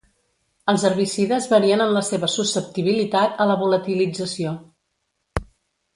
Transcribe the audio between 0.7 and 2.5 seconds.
Els herbicides varien en la seva